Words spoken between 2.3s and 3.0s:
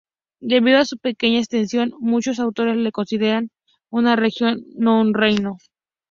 autores lo